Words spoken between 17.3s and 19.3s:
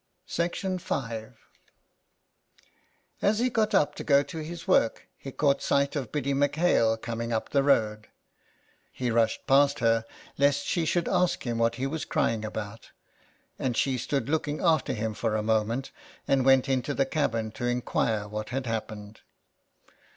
to inquire what had happened.